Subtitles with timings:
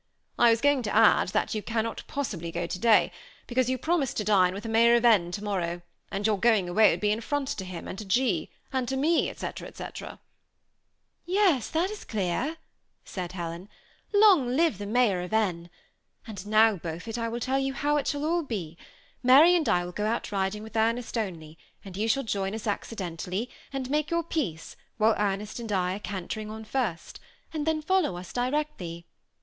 [0.45, 3.11] "I was going to add that yon cannot possibly go to day,
[3.45, 6.67] because you promised to dine with the Mayor of N to morrow, and your going
[6.67, 8.49] away would be an affront to him and to G.
[8.73, 9.85] and to me," &c, &c
[11.27, 12.57] "Yes, that is clear,"
[13.05, 13.69] said Helen.
[14.11, 15.69] "Long live the Mayor of N!
[16.25, 18.79] and now, Beaufort, I will tell you how it shall all be.
[19.21, 22.65] Mary and I will go out riding with Ernest only, and you shall join us
[22.65, 27.19] accidentally, and make your peace while Ernest and I are cantering on first;
[27.53, 29.05] and then follow us directly.